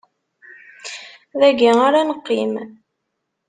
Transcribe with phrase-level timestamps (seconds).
[1.39, 2.53] Dagi ara neqqim!